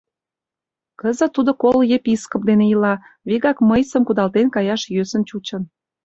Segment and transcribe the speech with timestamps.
[0.99, 2.93] Кызыт тудо Кол-Епископ дене ила,
[3.27, 5.63] вигак мыйсым кудалтен каяш йӧсын чучын.